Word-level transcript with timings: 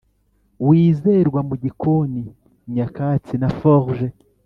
wizerwa 0.67 1.39
mugikoni, 1.47 2.23
nyakatsi 2.73 3.33
na 3.41 3.49
forge, 3.57 4.07